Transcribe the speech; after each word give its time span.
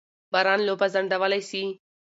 باران 0.31 0.59
لوبه 0.67 0.87
ځنډولای 0.93 1.41
سي. 1.49 1.63